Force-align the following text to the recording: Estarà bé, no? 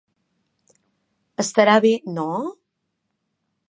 Estarà 1.45 1.79
bé, 1.87 1.95
no? 2.19 2.29